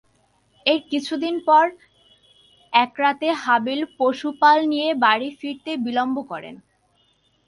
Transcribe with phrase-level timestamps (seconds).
[0.65, 1.65] এর কিছুদিন পর
[2.73, 6.55] একরাতে হাবীল পশুপাল নিয়ে বাড়ি ফিরতে বিলম্ব করেন।